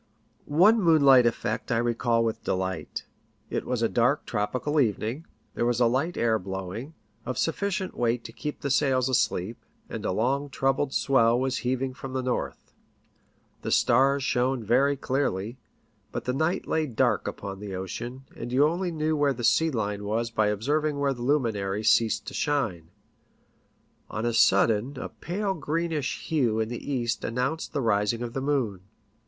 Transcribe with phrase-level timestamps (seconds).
[0.47, 3.05] One moonlight effect I recall with delight.
[3.51, 8.23] It was a dark, tropical evening; there was a light air blowing, of sufficient weight
[8.23, 12.73] to keep the sails asleep, and a long troubled swell was heaving from the north.
[13.61, 15.59] The stars shone very clearly;
[16.11, 19.69] but the night lay dark upon the ocean, and you only knew where the sea
[19.69, 22.89] line was by observing where the luminaries ceased to shine.
[24.09, 28.41] On a sudden a pale greenish hue in the east announced the rising of the
[28.41, 28.81] moon.